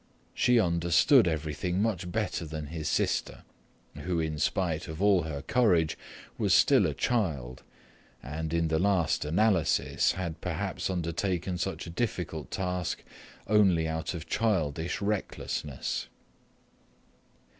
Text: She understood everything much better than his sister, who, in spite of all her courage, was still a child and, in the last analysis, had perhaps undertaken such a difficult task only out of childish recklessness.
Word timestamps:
She 0.33 0.59
understood 0.59 1.27
everything 1.27 1.79
much 1.79 2.11
better 2.11 2.43
than 2.43 2.65
his 2.73 2.87
sister, 2.89 3.43
who, 3.95 4.19
in 4.19 4.39
spite 4.39 4.87
of 4.87 4.99
all 4.99 5.21
her 5.25 5.43
courage, 5.43 5.95
was 6.39 6.55
still 6.55 6.87
a 6.87 6.95
child 6.95 7.61
and, 8.23 8.51
in 8.51 8.69
the 8.69 8.79
last 8.79 9.23
analysis, 9.25 10.13
had 10.13 10.41
perhaps 10.41 10.89
undertaken 10.89 11.59
such 11.59 11.85
a 11.85 11.91
difficult 11.91 12.49
task 12.49 13.03
only 13.45 13.87
out 13.87 14.15
of 14.15 14.25
childish 14.27 15.01
recklessness. 15.03 16.07